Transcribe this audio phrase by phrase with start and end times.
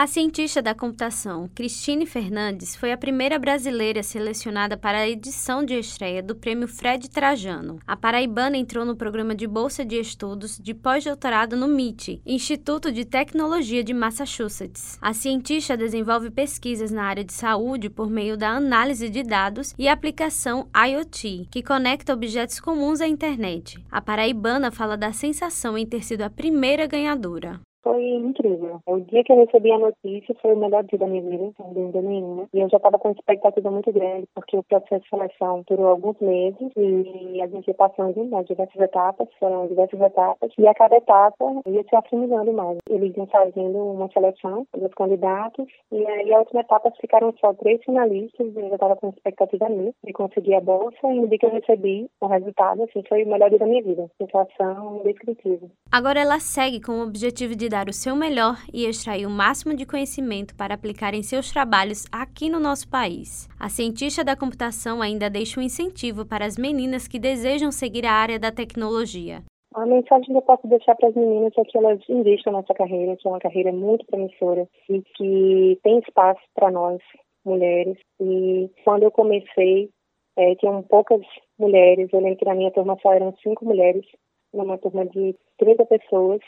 [0.00, 5.74] A cientista da computação, Cristine Fernandes, foi a primeira brasileira selecionada para a edição de
[5.74, 7.78] estreia do Prêmio Fred Trajano.
[7.86, 13.04] A paraibana entrou no programa de bolsa de estudos de pós-doutorado no MIT, Instituto de
[13.04, 14.96] Tecnologia de Massachusetts.
[15.02, 19.86] A cientista desenvolve pesquisas na área de saúde por meio da análise de dados e
[19.86, 23.76] aplicação IoT, que conecta objetos comuns à internet.
[23.90, 27.60] A paraibana fala da sensação em ter sido a primeira ganhadora.
[27.82, 28.80] Foi incrível.
[28.86, 31.72] O dia que eu recebi a notícia foi o melhor dia da minha vida, sem
[31.72, 32.46] dúvida nenhuma.
[32.52, 35.88] E eu já estava com uma expectativa muito grande, porque o processo de seleção durou
[35.88, 40.96] alguns meses e a gente passando nas diversas etapas, foram diversas etapas, e a cada
[40.96, 42.78] etapa ia se afinizando mais.
[42.88, 47.82] Eles iam fazendo uma seleção dos candidatos, e aí a última etapa ficaram só três
[47.84, 51.38] finalistas, e eu já estava com expectativa nisso, de conseguir a bolsa, e no dia
[51.38, 54.10] que eu recebi o resultado, assim, foi o melhor dia da minha vida.
[54.18, 55.70] Sensação indescritível.
[55.90, 59.74] Agora ela segue com o objetivo de dar o seu melhor e extrair o máximo
[59.74, 63.48] de conhecimento para aplicar em seus trabalhos aqui no nosso país.
[63.58, 68.12] A cientista da computação ainda deixa um incentivo para as meninas que desejam seguir a
[68.12, 69.42] área da tecnologia.
[69.74, 73.16] A mensagem que eu posso deixar para as meninas é que elas investam nessa carreira,
[73.16, 77.00] que é uma carreira muito promissora e que tem espaço para nós,
[77.44, 77.96] mulheres.
[78.20, 79.88] E quando eu comecei,
[80.36, 81.20] é, tinham poucas
[81.56, 82.08] mulheres.
[82.12, 84.04] Eu lembro que na minha turma só eram cinco mulheres,
[84.52, 86.40] numa turma de 30 pessoas.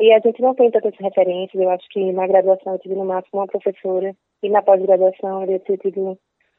[0.00, 1.60] E a gente não tem tantas referências.
[1.60, 5.58] Eu acho que na graduação eu tive no máximo uma professora e na pós-graduação eu
[5.60, 6.18] tive tido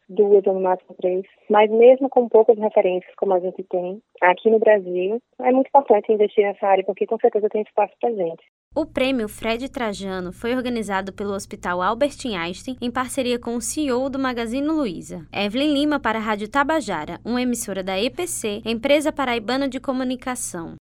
[0.09, 1.25] duas ou no máximo três.
[1.49, 6.11] Mas mesmo com poucas referências como a gente tem aqui no Brasil, é muito importante
[6.11, 8.43] investir nessa área porque com certeza tem espaço para gente.
[8.75, 14.09] O prêmio Fred Trajano foi organizado pelo Hospital Albert Einstein em parceria com o CEO
[14.09, 15.25] do Magazine Luiza.
[15.33, 20.75] Evelyn Lima para a Rádio Tabajara, uma emissora da EPC, Empresa Paraibana de Comunicação.